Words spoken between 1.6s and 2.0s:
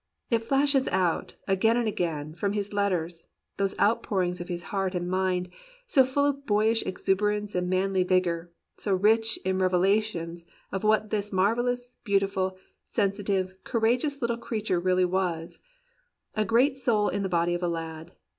and